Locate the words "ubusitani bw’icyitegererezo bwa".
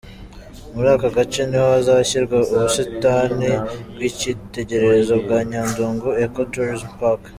2.53-5.39